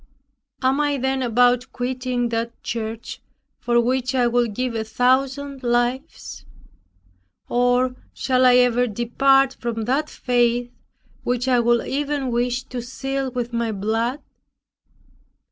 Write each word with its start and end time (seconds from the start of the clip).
Am 0.63 0.79
I 0.81 0.97
then 0.97 1.21
about 1.21 1.71
quitting 1.71 2.29
that 2.29 2.63
church, 2.63 3.21
for 3.59 3.79
which 3.79 4.15
I 4.15 4.25
would 4.25 4.55
give 4.55 4.73
a 4.73 4.83
thousand 4.83 5.61
lives? 5.61 6.43
Or, 7.47 7.95
shall 8.11 8.43
I 8.47 8.55
ever 8.55 8.87
depart 8.87 9.55
from 9.59 9.83
that 9.83 10.09
faith 10.09 10.71
which 11.21 11.47
I 11.47 11.59
would 11.59 11.87
even 11.87 12.31
wish 12.31 12.63
to 12.63 12.81
seal 12.81 13.29
with 13.29 13.53
my 13.53 13.71
blood?" 13.71 14.21